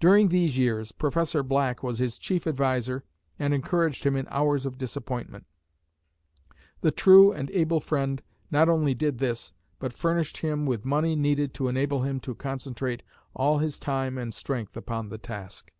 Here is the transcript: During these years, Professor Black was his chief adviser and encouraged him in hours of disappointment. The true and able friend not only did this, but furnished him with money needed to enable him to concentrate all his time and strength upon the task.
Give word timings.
During 0.00 0.28
these 0.28 0.58
years, 0.58 0.92
Professor 0.92 1.42
Black 1.42 1.82
was 1.82 1.98
his 1.98 2.18
chief 2.18 2.46
adviser 2.46 3.04
and 3.38 3.54
encouraged 3.54 4.04
him 4.04 4.14
in 4.14 4.26
hours 4.28 4.66
of 4.66 4.76
disappointment. 4.76 5.46
The 6.82 6.90
true 6.90 7.32
and 7.32 7.50
able 7.50 7.80
friend 7.80 8.22
not 8.50 8.68
only 8.68 8.92
did 8.92 9.16
this, 9.16 9.54
but 9.78 9.94
furnished 9.94 10.36
him 10.36 10.66
with 10.66 10.84
money 10.84 11.16
needed 11.16 11.54
to 11.54 11.68
enable 11.68 12.02
him 12.02 12.20
to 12.20 12.34
concentrate 12.34 13.02
all 13.32 13.56
his 13.56 13.80
time 13.80 14.18
and 14.18 14.34
strength 14.34 14.76
upon 14.76 15.08
the 15.08 15.16
task. 15.16 15.72